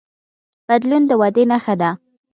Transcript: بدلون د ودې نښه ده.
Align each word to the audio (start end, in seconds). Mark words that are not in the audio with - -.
بدلون 0.69 1.03
د 1.09 1.11
ودې 1.21 1.43
نښه 1.51 1.75
ده. 1.81 1.89